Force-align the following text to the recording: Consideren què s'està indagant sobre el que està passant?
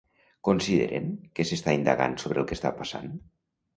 Consideren 0.47 1.11
què 1.39 1.45
s'està 1.49 1.75
indagant 1.81 2.17
sobre 2.25 2.43
el 2.45 2.49
que 2.53 2.59
està 2.59 2.73
passant? 2.81 3.13